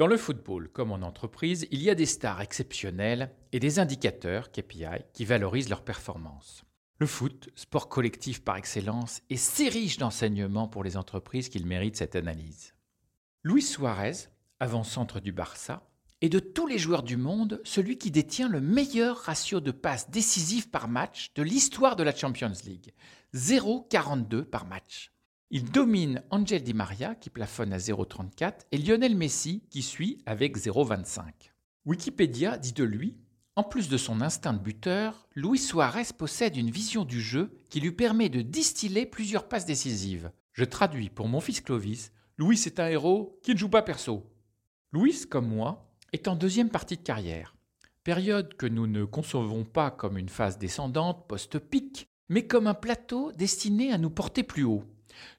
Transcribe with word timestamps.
Dans 0.00 0.06
le 0.06 0.16
football, 0.16 0.70
comme 0.70 0.92
en 0.92 1.02
entreprise, 1.02 1.68
il 1.70 1.82
y 1.82 1.90
a 1.90 1.94
des 1.94 2.06
stars 2.06 2.40
exceptionnelles 2.40 3.30
et 3.52 3.60
des 3.60 3.78
indicateurs, 3.78 4.50
KPI, 4.50 5.04
qui 5.12 5.26
valorisent 5.26 5.68
leur 5.68 5.84
performance. 5.84 6.64
Le 6.96 7.06
foot, 7.06 7.50
sport 7.54 7.90
collectif 7.90 8.42
par 8.42 8.56
excellence, 8.56 9.20
est 9.28 9.36
si 9.36 9.68
riche 9.68 9.98
d'enseignements 9.98 10.68
pour 10.68 10.84
les 10.84 10.96
entreprises 10.96 11.50
qu'il 11.50 11.66
mérite 11.66 11.98
cette 11.98 12.16
analyse. 12.16 12.72
Luis 13.44 13.60
Suarez, 13.60 14.30
avant-centre 14.58 15.20
du 15.20 15.32
Barça, 15.32 15.86
est 16.22 16.30
de 16.30 16.38
tous 16.38 16.66
les 16.66 16.78
joueurs 16.78 17.02
du 17.02 17.18
monde 17.18 17.60
celui 17.62 17.98
qui 17.98 18.10
détient 18.10 18.48
le 18.48 18.62
meilleur 18.62 19.18
ratio 19.18 19.60
de 19.60 19.70
passes 19.70 20.08
décisives 20.08 20.70
par 20.70 20.88
match 20.88 21.30
de 21.34 21.42
l'histoire 21.42 21.96
de 21.96 22.04
la 22.04 22.16
Champions 22.16 22.52
League. 22.64 22.94
0,42 23.34 24.44
par 24.44 24.64
match. 24.64 25.12
Il 25.52 25.72
domine 25.72 26.22
Angel 26.30 26.62
Di 26.62 26.74
Maria 26.74 27.16
qui 27.16 27.28
plafonne 27.28 27.72
à 27.72 27.78
0,34 27.78 28.66
et 28.70 28.78
Lionel 28.78 29.16
Messi 29.16 29.64
qui 29.68 29.82
suit 29.82 30.22
avec 30.24 30.56
0,25. 30.56 31.22
Wikipédia 31.86 32.56
dit 32.56 32.72
de 32.72 32.84
lui 32.84 33.16
en 33.56 33.64
plus 33.64 33.88
de 33.88 33.96
son 33.96 34.20
instinct 34.20 34.52
de 34.52 34.60
buteur, 34.60 35.26
Luis 35.34 35.58
Suarez 35.58 36.14
possède 36.16 36.56
une 36.56 36.70
vision 36.70 37.04
du 37.04 37.20
jeu 37.20 37.52
qui 37.68 37.80
lui 37.80 37.90
permet 37.90 38.28
de 38.28 38.42
distiller 38.42 39.06
plusieurs 39.06 39.48
passes 39.48 39.66
décisives. 39.66 40.30
Je 40.52 40.64
traduis 40.64 41.10
pour 41.10 41.26
mon 41.26 41.40
fils 41.40 41.60
Clovis, 41.60 42.12
Louis 42.38 42.62
est 42.64 42.78
un 42.78 42.86
héros 42.86 43.38
qui 43.42 43.52
ne 43.52 43.58
joue 43.58 43.68
pas 43.68 43.82
perso. 43.82 44.32
Louis, 44.92 45.26
comme 45.28 45.48
moi, 45.48 45.92
est 46.12 46.28
en 46.28 46.36
deuxième 46.36 46.70
partie 46.70 46.96
de 46.96 47.02
carrière. 47.02 47.56
Période 48.04 48.54
que 48.54 48.66
nous 48.66 48.86
ne 48.86 49.04
concevons 49.04 49.64
pas 49.64 49.90
comme 49.90 50.16
une 50.16 50.28
phase 50.28 50.56
descendante 50.56 51.26
post-pic, 51.28 52.06
mais 52.28 52.46
comme 52.46 52.68
un 52.68 52.74
plateau 52.74 53.32
destiné 53.32 53.92
à 53.92 53.98
nous 53.98 54.10
porter 54.10 54.44
plus 54.44 54.64
haut. 54.64 54.84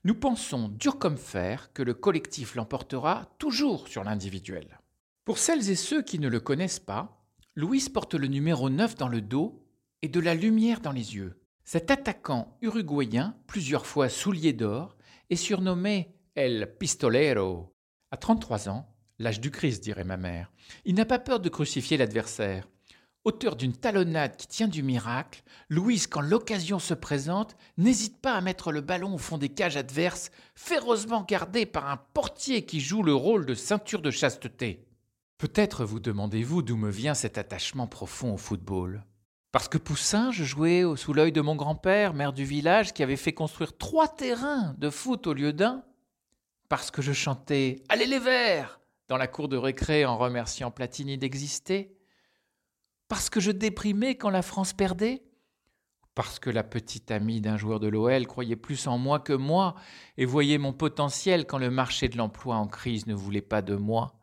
Nous 0.04 0.16
pensons, 0.16 0.70
dur 0.70 1.00
comme 1.00 1.18
fer, 1.18 1.72
que 1.74 1.84
le 1.84 1.94
collectif 1.94 2.56
l'emportera 2.56 3.30
toujours 3.38 3.88
sur 3.88 4.04
l'individuel. 4.04 4.80
Pour 5.26 5.38
celles 5.38 5.70
et 5.70 5.76
ceux 5.76 6.02
qui 6.02 6.20
ne 6.20 6.28
le 6.28 6.40
connaissent 6.40 6.80
pas, 6.80 7.24
Louis 7.56 7.86
porte 7.94 8.16
le 8.16 8.28
numéro 8.28 8.70
9 8.70 8.96
dans 8.96 9.08
le 9.08 9.22
dos 9.22 9.64
et 10.02 10.08
de 10.08 10.20
la 10.20 10.36
lumière 10.36 10.80
dans 10.80 10.92
les 10.92 11.16
yeux. 11.16 11.40
Cet 11.64 11.92
attaquant 11.92 12.58
uruguayen, 12.62 13.36
plusieurs 13.48 13.86
fois 13.86 14.10
soulier 14.10 14.54
d'or, 14.54 14.98
est 15.30 15.36
surnommé 15.36 16.16
El 16.36 16.76
Pistolero. 16.80 17.76
À 18.10 18.18
33 18.18 18.70
ans, 18.70 18.94
l'âge 19.20 19.40
du 19.40 19.52
Christ, 19.52 19.84
dirait 19.84 20.04
ma 20.04 20.18
mère, 20.18 20.52
il 20.86 20.96
n'a 20.96 21.06
pas 21.06 21.20
peur 21.20 21.40
de 21.40 21.50
crucifier 21.50 21.98
l'adversaire. 21.98 22.68
Auteur 23.24 23.56
d'une 23.56 23.74
talonnade 23.74 24.36
qui 24.36 24.48
tient 24.48 24.68
du 24.68 24.82
miracle, 24.82 25.44
Louise, 25.70 26.08
quand 26.08 26.22
l'occasion 26.22 26.80
se 26.80 26.96
présente, 26.96 27.56
n'hésite 27.78 28.20
pas 28.20 28.34
à 28.34 28.42
mettre 28.42 28.72
le 28.72 28.82
ballon 28.82 29.14
au 29.14 29.20
fond 29.20 29.38
des 29.38 29.50
cages 29.50 29.78
adverses, 29.78 30.32
férocement 30.56 31.22
gardé 31.22 31.68
par 31.68 31.88
un 31.88 31.98
portier 31.98 32.66
qui 32.66 32.80
joue 32.80 33.04
le 33.04 33.14
rôle 33.14 33.46
de 33.46 33.54
ceinture 33.54 34.02
de 34.02 34.10
chasteté. 34.10 34.88
Peut-être 35.38 35.86
vous 35.86 36.00
demandez-vous 36.00 36.64
d'où 36.64 36.76
me 36.76 36.90
vient 36.90 37.14
cet 37.14 37.38
attachement 37.38 37.86
profond 37.86 38.34
au 38.34 38.38
football. 38.38 39.06
Parce 39.52 39.68
que 39.68 39.78
Poussin, 39.78 40.32
je 40.32 40.44
jouais 40.44 40.84
sous 40.96 41.14
l'œil 41.14 41.32
de 41.32 41.42
mon 41.42 41.56
grand-père, 41.56 42.16
maire 42.16 42.34
du 42.34 42.44
village, 42.44 42.92
qui 42.92 43.04
avait 43.04 43.18
fait 43.18 43.34
construire 43.34 43.78
trois 43.78 44.08
terrains 44.08 44.74
de 44.80 44.90
foot 44.90 45.28
au 45.28 45.34
lieu 45.34 45.54
d'un. 45.54 45.84
Parce 46.70 46.90
que 46.90 47.04
je 47.04 47.14
chantais 47.14 47.84
Allez 47.88 48.08
les 48.08 48.20
Verts 48.20 48.80
dans 49.10 49.18
la 49.18 49.28
cour 49.28 49.48
de 49.48 49.58
récré 49.58 50.06
en 50.06 50.18
remerciant 50.18 50.72
Platini 50.72 51.20
d'exister 51.20 52.01
parce 53.12 53.30
que 53.30 53.42
je 53.42 53.52
déprimais 53.52 54.16
quand 54.16 54.30
la 54.30 54.42
France 54.42 54.72
perdait? 54.72 55.22
Parce 56.16 56.40
que 56.40 56.50
la 56.50 56.64
petite 56.64 57.12
amie 57.12 57.42
d'un 57.42 57.58
joueur 57.58 57.82
de 57.82 57.90
l'OL 57.90 58.26
croyait 58.26 58.56
plus 58.56 58.88
en 58.88 58.98
moi 58.98 59.20
que 59.20 59.34
moi 59.34 59.76
et 60.16 60.24
voyait 60.24 60.58
mon 60.58 60.72
potentiel 60.72 61.46
quand 61.46 61.58
le 61.58 61.70
marché 61.70 62.08
de 62.08 62.16
l'emploi 62.16 62.56
en 62.56 62.68
crise 62.68 63.08
ne 63.08 63.14
voulait 63.14 63.42
pas 63.42 63.62
de 63.62 63.76
moi. 63.76 64.18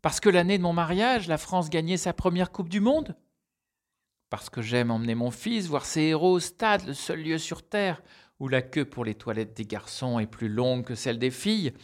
Parce 0.00 0.20
que 0.20 0.30
l'année 0.30 0.56
de 0.56 0.62
mon 0.62 0.72
mariage, 0.72 1.28
la 1.28 1.36
France 1.36 1.68
gagnait 1.68 1.98
sa 1.98 2.14
première 2.14 2.50
Coupe 2.50 2.70
du 2.70 2.80
Monde. 2.80 3.14
Parce 4.30 4.48
que 4.48 4.62
j'aime 4.62 4.90
emmener 4.90 5.14
mon 5.14 5.30
fils 5.30 5.66
voir 5.66 5.84
ses 5.84 6.04
héros 6.04 6.32
au 6.32 6.40
stade, 6.40 6.86
le 6.86 6.94
seul 6.94 7.22
lieu 7.22 7.36
sur 7.36 7.62
Terre 7.62 8.00
où 8.40 8.48
la 8.48 8.62
queue 8.62 8.86
pour 8.86 9.04
les 9.04 9.16
toilettes 9.16 9.54
des 9.54 9.66
garçons 9.66 10.18
est 10.18 10.26
plus 10.26 10.48
longue 10.48 10.86
que 10.86 10.94
celle 10.94 11.18
des 11.18 11.30
filles. 11.30 11.74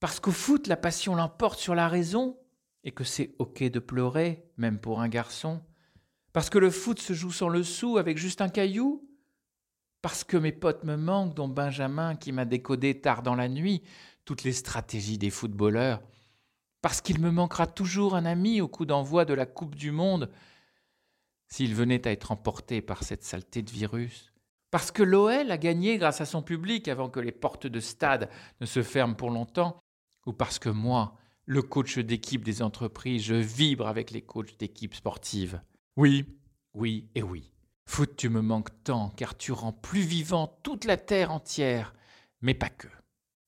Parce 0.00 0.18
qu'au 0.18 0.32
foot, 0.32 0.66
la 0.66 0.76
passion 0.76 1.14
l'emporte 1.14 1.60
sur 1.60 1.76
la 1.76 1.86
raison 1.86 2.40
et 2.84 2.92
que 2.92 3.04
c'est 3.04 3.34
ok 3.38 3.64
de 3.64 3.78
pleurer, 3.78 4.44
même 4.56 4.78
pour 4.78 5.00
un 5.00 5.08
garçon 5.08 5.62
Parce 6.32 6.50
que 6.50 6.58
le 6.58 6.70
foot 6.70 7.00
se 7.00 7.14
joue 7.14 7.32
sans 7.32 7.48
le 7.48 7.62
sou 7.62 7.98
avec 7.98 8.18
juste 8.18 8.40
un 8.40 8.48
caillou 8.48 9.08
Parce 10.02 10.22
que 10.22 10.36
mes 10.36 10.52
potes 10.52 10.84
me 10.84 10.96
manquent, 10.96 11.34
dont 11.34 11.48
Benjamin 11.48 12.14
qui 12.14 12.30
m'a 12.30 12.44
décodé 12.44 13.00
tard 13.00 13.22
dans 13.22 13.34
la 13.34 13.48
nuit 13.48 13.82
toutes 14.24 14.44
les 14.44 14.52
stratégies 14.52 15.18
des 15.18 15.30
footballeurs 15.30 16.02
Parce 16.82 17.00
qu'il 17.00 17.20
me 17.20 17.30
manquera 17.30 17.66
toujours 17.66 18.14
un 18.14 18.26
ami 18.26 18.60
au 18.60 18.68
coup 18.68 18.84
d'envoi 18.84 19.24
de 19.24 19.34
la 19.34 19.46
Coupe 19.46 19.74
du 19.74 19.90
Monde 19.90 20.30
s'il 21.48 21.74
venait 21.74 22.06
à 22.06 22.10
être 22.10 22.32
emporté 22.32 22.82
par 22.82 23.02
cette 23.04 23.22
saleté 23.22 23.62
de 23.62 23.70
virus. 23.70 24.32
Parce 24.70 24.90
que 24.90 25.04
l'OL 25.04 25.52
a 25.52 25.58
gagné 25.58 25.98
grâce 25.98 26.20
à 26.20 26.26
son 26.26 26.42
public 26.42 26.88
avant 26.88 27.08
que 27.08 27.20
les 27.20 27.30
portes 27.30 27.68
de 27.68 27.78
stade 27.78 28.28
ne 28.60 28.66
se 28.66 28.82
ferment 28.82 29.14
pour 29.14 29.30
longtemps, 29.30 29.78
ou 30.26 30.32
parce 30.32 30.58
que 30.58 30.68
moi, 30.68 31.16
le 31.46 31.62
coach 31.62 31.98
d'équipe 31.98 32.44
des 32.44 32.62
entreprises, 32.62 33.22
je 33.22 33.34
vibre 33.34 33.86
avec 33.86 34.10
les 34.10 34.22
coachs 34.22 34.58
d'équipe 34.58 34.94
sportives. 34.94 35.60
Oui, 35.96 36.24
oui 36.74 37.08
et 37.14 37.22
oui. 37.22 37.52
Foot, 37.86 38.16
tu 38.16 38.28
me 38.28 38.40
manques 38.40 38.82
tant, 38.82 39.10
car 39.10 39.36
tu 39.36 39.52
rends 39.52 39.72
plus 39.72 40.00
vivant 40.00 40.58
toute 40.62 40.84
la 40.84 40.96
terre 40.96 41.30
entière, 41.32 41.94
mais 42.40 42.54
pas 42.54 42.70
que. 42.70 42.88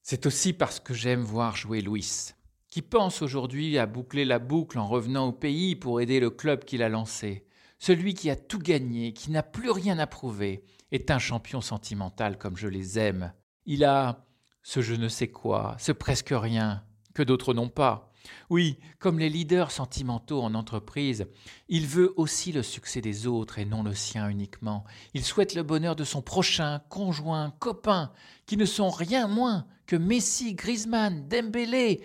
C'est 0.03 0.27
aussi 0.27 0.53
parce 0.53 0.79
que 0.79 0.95
j'aime 0.95 1.23
voir 1.23 1.57
jouer 1.57 1.81
Louis, 1.81 2.35
qui 2.69 2.83
pense 2.83 3.23
aujourd'hui 3.23 3.79
à 3.79 3.87
boucler 3.87 4.25
la 4.25 4.39
boucle 4.39 4.79
en 4.79 4.87
revenant 4.87 5.29
au 5.29 5.33
pays 5.33 5.75
pour 5.75 6.01
aider 6.01 6.21
le 6.21 6.31
club 6.31 6.65
qu'il 6.65 6.83
a 6.83 6.89
lancé. 6.89 7.47
Celui 7.79 8.15
qui 8.15 8.31
a 8.31 8.37
tout 8.37 8.59
gagné, 8.59 9.13
qui 9.13 9.31
n'a 9.31 9.43
plus 9.43 9.71
rien 9.71 9.99
à 9.99 10.07
prouver, 10.07 10.65
est 10.93 11.11
un 11.11 11.19
champion 11.19 11.61
sentimental 11.61 12.39
comme 12.39 12.57
je 12.57 12.69
les 12.69 12.99
aime. 12.99 13.33
Il 13.65 13.85
a 13.85 14.27
ce 14.63 14.81
je 14.81 14.95
ne 14.95 15.09
sais 15.09 15.29
quoi, 15.29 15.77
ce 15.79 15.93
presque 15.93 16.33
rien, 16.33 16.85
que 17.17 17.23
d'autres 17.23 17.55
n'ont 17.55 17.71
pas. 17.71 18.13
Oui, 18.51 18.79
comme 18.99 19.19
les 19.19 19.31
leaders 19.31 19.71
sentimentaux 19.71 20.43
en 20.43 20.55
entreprise, 20.55 21.27
il 21.69 21.87
veut 21.87 22.13
aussi 22.17 22.53
le 22.53 22.63
succès 22.63 23.01
des 23.01 23.27
autres 23.27 23.59
et 23.59 23.65
non 23.65 23.83
le 23.83 23.95
sien 23.95 24.29
uniquement. 24.29 24.85
Il 25.15 25.25
souhaite 25.25 25.55
le 25.55 25.63
bonheur 25.63 25.97
de 25.97 26.05
son 26.05 26.21
prochain, 26.21 26.83
conjoint, 26.91 27.55
copain, 27.59 28.13
qui 28.45 28.59
ne 28.59 28.67
sont 28.67 28.91
rien 28.91 29.29
moins 29.29 29.67
que 29.87 29.97
Messi, 29.97 30.55
Griezmann, 30.55 31.27
Dembélé. 31.27 32.03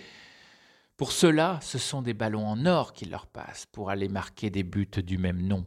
Pour 0.95 1.11
cela, 1.11 1.59
ce 1.61 1.77
sont 1.77 2.01
des 2.01 2.13
ballons 2.13 2.47
en 2.47 2.65
or 2.65 2.93
qu'il 2.93 3.09
leur 3.09 3.27
passe 3.27 3.65
pour 3.65 3.89
aller 3.89 4.07
marquer 4.07 4.49
des 4.49 4.63
buts 4.63 4.87
du 5.03 5.17
même 5.17 5.41
nom. 5.41 5.65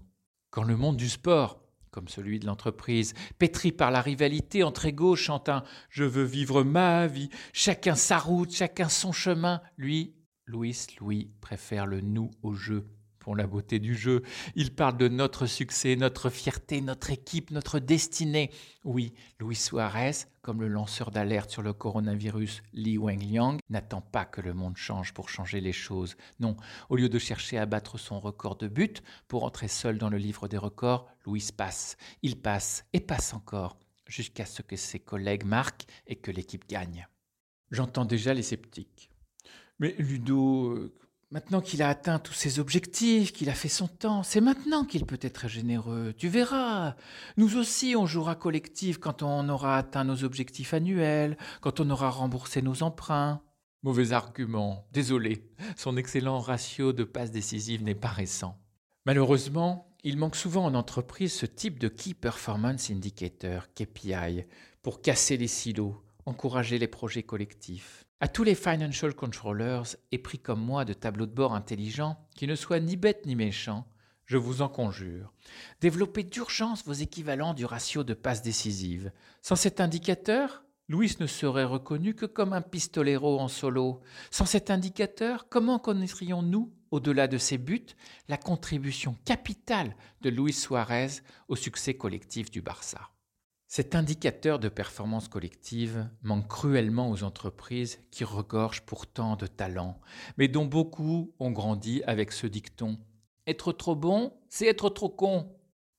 Quand 0.51 0.63
le 0.63 0.79
monde 0.79 0.97
du 0.97 1.11
sport 1.11 1.61
comme 1.95 2.09
celui 2.09 2.41
de 2.41 2.47
l'entreprise, 2.47 3.15
pétri 3.39 3.71
par 3.71 3.93
la 3.93 4.01
rivalité 4.01 4.65
entre 4.65 4.87
égaux, 4.87 5.15
chantant 5.15 5.63
Je 5.91 6.03
veux 6.03 6.25
vivre 6.25 6.65
ma 6.65 7.07
vie, 7.07 7.29
chacun 7.53 7.95
sa 7.95 8.19
route, 8.19 8.53
chacun 8.53 8.89
son 8.89 9.13
chemin. 9.13 9.61
Lui, 9.77 10.17
Louis, 10.45 10.77
Louis 10.99 11.31
préfère 11.41 11.87
le 11.87 12.01
nous 12.01 12.33
au 12.43 12.53
jeu 12.53 12.85
pour 13.25 13.35
la 13.35 13.47
beauté 13.47 13.79
du 13.79 13.95
jeu. 13.95 14.23
Il 14.55 14.75
parle 14.75 14.99
de 14.99 15.09
notre 15.09 15.47
succès, 15.47 15.97
notre 15.97 16.29
fierté, 16.29 16.83
notre 16.83 17.11
équipe, 17.11 17.51
notre 17.51 17.79
destinée. 17.79 18.51
Oui, 18.85 19.15
Luis 19.41 19.57
Suarez, 19.57 20.27
comme 20.43 20.61
le 20.61 20.69
lanceur 20.69 21.11
d'alerte 21.11 21.51
sur 21.51 21.63
le 21.63 21.73
coronavirus 21.73 22.63
Li 22.75 22.99
Wenliang, 22.99 23.61
n'attend 23.71 24.03
pas 24.03 24.27
que 24.27 24.43
le 24.43 24.53
monde 24.53 24.77
change 24.77 25.15
pour 25.15 25.31
changer 25.31 25.63
les 25.63 25.73
choses. 25.73 26.17
Non, 26.39 26.55
au 26.91 26.97
lieu 26.97 27.09
de 27.09 27.19
chercher 27.19 27.57
à 27.57 27.65
battre 27.65 27.97
son 27.97 28.21
record 28.21 28.57
de 28.57 28.69
but 28.69 29.03
pour 29.27 29.45
entrer 29.45 29.69
seul 29.69 29.97
dans 29.97 30.11
le 30.11 30.19
livre 30.19 30.47
des 30.47 30.59
records, 30.59 31.09
Louis 31.25 31.49
passe. 31.57 31.97
Il 32.21 32.39
passe 32.39 32.85
et 32.93 33.01
passe 33.01 33.33
encore 33.33 33.79
jusqu'à 34.07 34.45
ce 34.45 34.61
que 34.61 34.77
ses 34.77 35.01
collègues 35.01 35.47
marquent 35.47 35.87
et 36.07 36.17
que 36.17 36.31
l'équipe 36.31 36.69
gagne. 36.69 37.09
J'entends 37.71 38.05
déjà 38.05 38.35
les 38.35 38.43
sceptiques. 38.43 39.09
Mais 39.79 39.95
Ludo, 39.99 40.73
euh, 40.73 40.95
Maintenant 41.31 41.61
qu'il 41.61 41.83
a 41.83 41.89
atteint 41.89 42.19
tous 42.19 42.33
ses 42.33 42.59
objectifs, 42.61 43.33
qu'il 43.33 43.51
a 43.51 43.55
fait 43.55 43.69
son 43.69 43.89
temps, 43.89 44.23
c'est 44.23 44.41
maintenant 44.41 44.85
qu'il 44.85 45.05
peut 45.05 45.19
être 45.21 45.49
généreux. 45.49 46.15
Tu 46.17 46.29
verras. 46.29 46.95
Nous 47.37 47.57
aussi, 47.57 47.97
on 47.97 48.07
jouera 48.07 48.35
collectif 48.35 48.99
quand 48.99 49.23
on 49.23 49.49
aura 49.49 49.77
atteint 49.77 50.05
nos 50.05 50.23
objectifs 50.23 50.75
annuels, 50.75 51.37
quand 51.61 51.81
on 51.81 51.91
aura 51.91 52.11
remboursé 52.11 52.63
nos 52.63 52.83
emprunts. 52.83 53.43
Mauvais 53.83 54.13
argument. 54.13 54.87
Désolé. 54.93 55.51
Son 55.77 55.97
excellent 55.97 56.39
ratio 56.39 56.93
de 56.93 57.05
passes 57.05 57.33
décisives 57.33 57.83
n'est 57.83 57.95
pas 57.95 58.09
récent. 58.09 58.59
Malheureusement, 59.05 59.91
il 60.05 60.17
manque 60.17 60.37
souvent 60.37 60.65
en 60.65 60.75
entreprise 60.75 61.33
ce 61.33 61.47
type 61.47 61.79
de 61.79 61.89
Key 61.89 62.15
Performance 62.15 62.91
Indicator, 62.91 63.67
KPI, 63.75 64.45
pour 64.83 65.03
casser 65.03 65.37
les 65.37 65.49
silos, 65.49 66.03
encourager 66.27 66.79
les 66.79 66.89
projets 66.89 67.23
collectifs. 67.23 68.05
À 68.25 68.29
tous 68.29 68.43
les 68.43 68.55
financial 68.55 69.13
controllers 69.13 69.97
pris 70.23 70.39
comme 70.39 70.65
moi 70.65 70.87
de 70.87 70.95
tableaux 70.95 71.27
de 71.27 71.35
bord 71.35 71.55
intelligents, 71.55 72.17
qui 72.35 72.47
ne 72.47 72.55
soient 72.55 72.81
ni 72.81 72.97
bêtes 72.97 73.27
ni 73.27 73.37
méchants, 73.37 73.87
je 74.25 74.39
vous 74.39 74.63
en 74.63 74.71
conjure, 74.71 75.31
développez 75.83 76.23
d'urgence 76.23 76.87
vos 76.87 76.95
équivalents 76.95 77.53
du 77.53 77.67
ratio 77.67 78.03
de 78.03 78.15
passes 78.15 78.41
décisives. 78.41 79.13
Sans 79.43 79.57
cet 79.57 79.79
indicateur, 79.79 80.65
Louis 80.89 81.15
ne 81.21 81.27
serait 81.27 81.65
reconnu 81.65 82.15
que 82.15 82.25
comme 82.25 82.55
un 82.55 82.63
pistolero 82.63 83.39
en 83.39 83.49
solo. 83.49 84.01
Sans 84.31 84.47
cet 84.47 84.71
indicateur, 84.71 85.51
comment 85.51 85.79
connaîtrions-nous, 85.79 86.73
au-delà 86.93 87.29
de 87.29 87.37
ses 87.37 87.59
buts, 87.59 87.95
la 88.29 88.39
contribution 88.39 89.19
capitale 89.27 89.95
de 90.23 90.31
Luis 90.31 90.55
Suarez 90.55 91.21
au 91.49 91.57
succès 91.57 91.93
collectif 91.93 92.51
du 92.51 92.63
Barça? 92.63 93.11
Cet 93.77 93.97
indicateur 93.97 94.61
de 94.61 94.69
performance 94.69 95.27
collective 95.27 96.09
manque 96.23 96.47
cruellement 96.47 97.11
aux 97.11 97.25
entreprises 97.25 97.99
qui 98.13 98.23
regorgent 98.23 98.83
pourtant 98.83 99.35
de 99.35 99.49
talents, 99.49 100.01
mais 100.39 100.47
dont 100.47 100.65
beaucoup 100.65 101.35
ont 101.41 101.51
grandi 101.51 102.01
avec 102.07 102.31
ce 102.31 102.47
dicton 102.47 103.01
Être 103.49 103.73
trop 103.73 103.97
bon, 103.97 104.33
c'est 104.49 104.69
être 104.69 104.91
trop 104.91 105.09
con. 105.09 105.53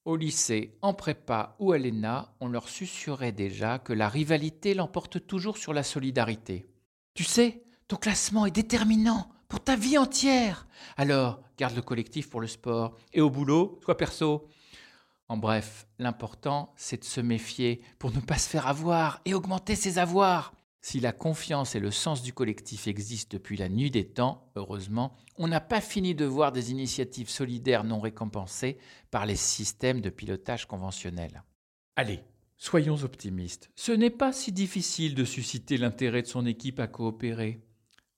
Au 0.06 0.16
lycée, 0.16 0.77
en 0.81 0.94
prépa 0.94 1.57
ou 1.60 1.74
à 1.74 1.77
l'ENA, 1.77 2.33
on 2.39 2.48
leur 2.48 2.69
susurrait 2.69 3.33
déjà 3.33 3.77
que 3.77 3.92
la 3.92 4.07
rivalité 4.07 4.74
l'emporte 4.74 5.27
toujours 5.27 5.57
sur 5.57 5.74
la 5.74 5.83
solidarité. 5.83 6.69
Tu 7.13 7.25
sais, 7.25 7.66
ton 7.89 7.98
classement 7.98 8.45
est 8.45 8.56
déterminant 8.56 9.27
pour 9.50 9.60
ta 9.60 9.75
vie 9.75 9.98
entière. 9.98 10.66
Alors, 10.95 11.42
garde 11.57 11.75
le 11.75 11.81
collectif 11.81 12.30
pour 12.30 12.39
le 12.39 12.48
sport. 12.48 12.95
Et 13.12 13.19
au 13.19 13.30
boulot, 13.30 13.81
sois 13.83 13.98
perso. 13.98 14.48
En 15.27 15.38
bref, 15.38 15.88
l'important, 15.98 16.74
c'est 16.75 17.00
de 17.00 17.06
se 17.06 17.22
méfier 17.22 17.81
pour 17.98 18.12
ne 18.12 18.19
pas 18.19 18.38
se 18.38 18.48
faire 18.48 18.68
avoir 18.68 19.22
et 19.25 19.33
augmenter 19.33 19.75
ses 19.75 19.98
avoirs. 19.98 20.54
Si 20.81 21.00
la 21.00 21.13
confiance 21.13 21.74
et 21.74 21.80
le 21.80 21.89
sens 21.89 22.22
du 22.22 22.31
collectif 22.31 22.88
existent 22.88 23.36
depuis 23.36 23.57
la 23.57 23.69
nuit 23.69 23.89
des 23.89 24.07
temps, 24.07 24.51
heureusement, 24.56 25.16
on 25.38 25.48
n'a 25.48 25.60
pas 25.60 25.81
fini 25.81 26.13
de 26.13 26.25
voir 26.25 26.51
des 26.51 26.69
initiatives 26.69 27.30
solidaires 27.30 27.83
non 27.83 28.00
récompensées 28.00 28.77
par 29.10 29.25
les 29.25 29.36
systèmes 29.36 30.00
de 30.00 30.12
pilotage 30.12 30.68
conventionnels. 30.68 31.42
Allez, 31.95 32.24
soyons 32.57 33.04
optimistes. 33.04 33.72
Ce 33.75 33.92
n'est 33.92 34.12
pas 34.12 34.31
si 34.31 34.51
difficile 34.51 35.16
de 35.16 35.25
susciter 35.25 35.77
l'intérêt 35.77 36.22
de 36.22 36.27
son 36.27 36.45
équipe 36.45 36.80
à 36.80 36.86
coopérer. 36.86 37.66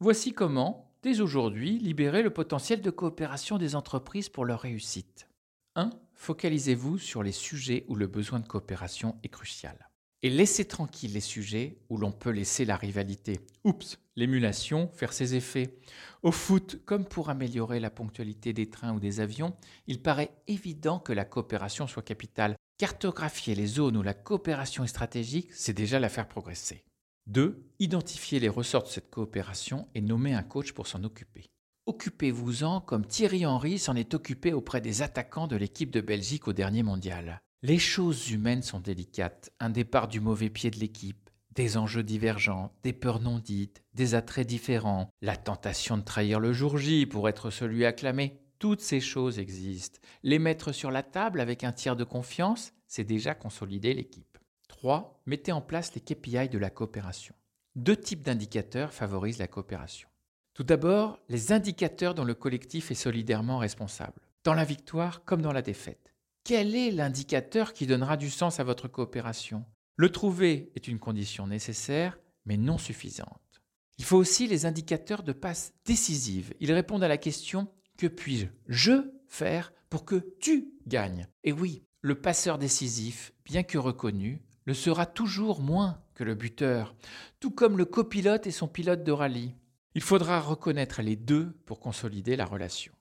Voici 0.01 0.33
comment, 0.33 0.92
dès 1.04 1.21
aujourd'hui, 1.21 1.80
libérer 1.80 2.21
le 2.21 2.33
potentiel 2.33 2.81
de 2.81 2.92
coopération 2.92 3.57
des 3.57 3.75
entreprises 3.75 4.27
pour 4.27 4.44
leur 4.44 4.59
réussite. 4.59 5.30
1. 5.75 5.89
Focalisez-vous 6.18 6.98
sur 6.98 7.24
les 7.24 7.31
sujets 7.31 7.86
où 7.88 7.96
le 7.96 8.08
besoin 8.08 8.40
de 8.40 8.48
coopération 8.48 9.18
est 9.24 9.30
crucial 9.30 9.88
et 10.24 10.30
laissez 10.30 10.66
tranquille 10.66 11.14
les 11.14 11.22
sujets 11.22 11.78
où 11.90 11.98
l'on 11.98 12.12
peut 12.12 12.31
laisser 12.31 12.66
la 12.66 12.75
rivalité. 12.75 13.40
Oups, 13.64 14.00
l'émulation, 14.16 14.90
faire 14.94 15.14
ses 15.14 15.36
effets. 15.36 15.78
Au 16.24 16.31
foot, 16.31 16.81
comme 16.86 17.06
pour 17.06 17.30
améliorer 17.30 17.80
la 17.80 17.90
ponctualité 17.90 18.54
des 18.54 18.69
trains 18.69 18.94
ou 18.94 19.00
des 19.00 19.19
avions, 19.19 19.56
il 19.86 20.02
paraît 20.02 20.31
évident 20.48 21.00
que 21.00 21.14
la 21.14 21.25
coopération 21.25 21.88
soit 21.88 22.04
capitale. 22.04 22.56
Cartographier 22.78 23.56
les 23.56 23.68
zones 23.68 23.98
où 23.98 24.04
la 24.04 24.14
coopération 24.14 24.84
est 24.84 24.88
stratégique, 24.88 25.54
c'est 25.54 25.74
déjà 25.74 26.00
la 26.00 26.10
faire 26.10 26.28
progresser. 26.28 26.84
2. 27.28 27.64
Identifier 27.80 28.40
les 28.40 28.50
ressorts 28.50 28.84
de 28.84 28.88
cette 28.88 29.10
coopération 29.10 29.88
et 29.94 30.02
nommer 30.02 30.34
un 30.34 30.44
coach 30.44 30.72
pour 30.72 30.88
s'en 30.88 31.04
occuper. 31.04 31.46
Occupez-vous-en 31.88 32.81
comme 32.81 33.06
Thierry 33.06 33.45
Henry 33.45 33.80
s'en 33.80 33.95
est 33.95 34.13
occupé 34.13 34.51
auprès 34.51 34.81
des 34.81 35.04
attaquants 35.04 35.48
de 35.48 35.56
l'équipe 35.56 35.89
de 35.89 36.01
Belgique 36.01 36.50
au 36.50 36.54
dernier 36.54 36.84
mondial. 36.84 37.42
Les 37.62 37.80
choses 37.80 38.30
humaines 38.30 38.62
sont 38.62 38.81
délicates, 38.81 39.51
un 39.62 39.69
départ 39.69 40.10
du 40.10 40.19
mauvais 40.19 40.50
pied 40.50 40.69
de 40.69 40.80
l'équipe, 40.80 41.30
des 41.56 41.78
enjeux 41.78 42.04
divergents, 42.04 42.74
des 42.84 42.92
peurs 42.92 43.22
non 43.22 43.39
dites, 43.39 43.84
des 43.94 44.16
attraits 44.16 44.45
différents, 44.45 45.10
la 45.22 45.38
tentation 45.38 45.98
de 45.98 46.04
trahir 46.04 46.42
le 46.42 46.51
jour 46.51 46.78
J 46.78 47.06
pour 47.06 47.30
être 47.30 47.51
celui 47.51 47.86
acclamé. 47.86 48.42
Toutes 48.60 48.81
ces 48.81 49.00
choses 49.00 49.40
existent. 49.40 50.01
Les 50.24 50.40
mettre 50.40 50.74
sur 50.74 50.92
la 50.92 51.04
table 51.04 51.40
avec 51.40 51.63
un 51.63 51.72
tiers 51.72 51.95
de 51.95 52.04
confiance, 52.04 52.74
c'est 52.88 53.06
déjà 53.06 53.33
consolider 53.33 53.94
l'équipe. 53.94 54.38
3. 54.68 55.22
Mettez 55.25 55.54
en 55.54 55.62
place 55.62 55.95
les 55.95 56.01
KPI 56.01 56.50
de 56.50 56.57
la 56.57 56.69
coopération. 56.69 57.33
Deux 57.78 57.95
types 57.95 58.24
d'indicateurs 58.24 58.94
favorisent 58.94 59.40
la 59.40 59.48
coopération. 59.48 60.10
Tout 60.57 60.63
d'abord, 60.63 61.19
les 61.30 61.51
indicateurs 61.51 62.15
dont 62.15 62.24
le 62.24 62.33
collectif 62.33 62.89
est 62.89 62.95
solidairement 62.95 63.59
responsable, 63.59 64.19
dans 64.44 64.56
la 64.56 64.63
victoire 64.63 65.24
comme 65.24 65.44
dans 65.44 65.54
la 65.54 65.62
défaite. 65.62 66.15
Quel 66.44 66.74
est 66.74 66.89
l'indicateur 66.89 67.74
qui 67.74 67.86
donnera 67.86 68.18
du 68.18 68.31
sens 68.31 68.59
à 68.59 68.63
votre 68.63 68.88
coopération? 68.88 69.65
Le 69.98 70.12
trouver 70.12 70.71
est 70.74 70.88
une 70.88 70.98
condition 70.98 71.45
nécessaire, 71.45 72.18
mais 72.48 72.57
non 72.57 72.80
suffisante. 72.80 73.62
Il 74.00 74.04
faut 74.04 74.18
aussi 74.18 74.48
les 74.48 74.65
indicateurs 74.65 75.21
de 75.21 75.31
passe 75.31 75.74
décisive. 75.86 76.56
Ils 76.59 76.74
répondent 76.74 77.04
à 77.04 77.07
la 77.07 77.19
question 77.19 77.68
que 77.95 78.07
puis-je? 78.07 78.48
Je 78.68 79.12
faire 79.27 79.71
pour 79.92 80.06
que 80.06 80.25
tu 80.39 80.71
gagnes? 80.88 81.27
Et 81.44 81.51
oui, 81.51 81.83
le 82.01 82.19
passeur 82.19 82.57
décisif, 82.57 83.31
bien 83.45 83.62
que 83.62 83.77
reconnu, 83.77 84.42
le 84.65 84.74
sera 84.74 85.06
toujours 85.06 85.62
moins 85.62 86.01
que 86.15 86.24
le 86.24 86.33
buteur, 86.33 86.95
tout 87.39 87.51
comme 87.51 87.77
le 87.77 87.86
copilote 87.86 88.48
et 88.48 88.51
son 88.51 88.68
pilote 88.68 89.04
de 89.04 89.12
rallye. 89.12 89.54
Il 89.95 90.01
faudra 90.01 90.39
reconnaître 90.39 91.01
les 91.01 91.16
deux 91.16 91.57
pour 91.66 91.80
consolider 91.80 92.36
la 92.36 92.45
relation. 92.45 92.94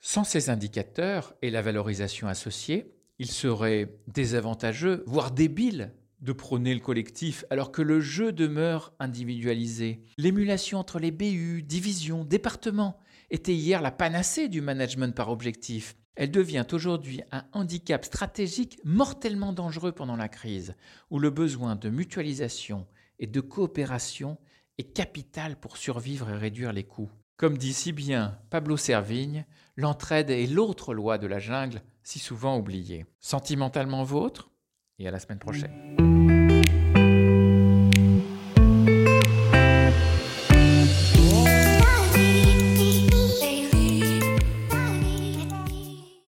Sans 0.00 0.24
ces 0.24 0.50
indicateurs 0.50 1.34
et 1.42 1.50
la 1.50 1.62
valorisation 1.62 2.26
associée, 2.26 2.94
il 3.18 3.30
serait 3.30 3.94
désavantageux, 4.08 5.04
voire 5.06 5.30
débile, 5.30 5.92
de 6.20 6.32
prôner 6.32 6.74
le 6.74 6.80
collectif 6.80 7.44
alors 7.50 7.72
que 7.72 7.82
le 7.82 8.00
jeu 8.00 8.32
demeure 8.32 8.92
individualisé. 8.98 10.02
L'émulation 10.18 10.78
entre 10.78 10.98
les 10.98 11.10
BU, 11.10 11.62
divisions, 11.62 12.24
départements 12.24 12.98
était 13.30 13.54
hier 13.54 13.80
la 13.80 13.90
panacée 13.90 14.48
du 14.48 14.60
management 14.60 15.14
par 15.14 15.30
objectif. 15.30 15.96
Elle 16.16 16.30
devient 16.30 16.66
aujourd'hui 16.72 17.22
un 17.30 17.44
handicap 17.52 18.04
stratégique 18.04 18.78
mortellement 18.84 19.52
dangereux 19.52 19.92
pendant 19.92 20.16
la 20.16 20.28
crise, 20.28 20.74
où 21.10 21.18
le 21.18 21.30
besoin 21.30 21.76
de 21.76 21.88
mutualisation 21.88 22.86
et 23.18 23.26
de 23.26 23.40
coopération 23.40 24.36
est 24.80 24.94
capital 24.94 25.56
pour 25.56 25.76
survivre 25.76 26.30
et 26.30 26.36
réduire 26.36 26.72
les 26.72 26.84
coûts. 26.84 27.10
Comme 27.36 27.58
dit 27.58 27.74
si 27.74 27.92
bien 27.92 28.38
Pablo 28.48 28.76
Servigne, 28.76 29.44
l'entraide 29.76 30.30
est 30.30 30.46
l'autre 30.46 30.94
loi 30.94 31.18
de 31.18 31.26
la 31.26 31.38
jungle, 31.38 31.82
si 32.02 32.18
souvent 32.18 32.58
oubliée. 32.58 33.04
Sentimentalement 33.18 34.04
vôtre, 34.04 34.50
et 34.98 35.06
à 35.06 35.10
la 35.10 35.18
semaine 35.18 35.38
prochaine. 35.38 36.19